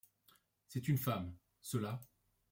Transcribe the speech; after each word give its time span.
C’est 0.67 0.87
une 0.87 0.97
femme. 0.97 1.35
Cela 1.61 2.01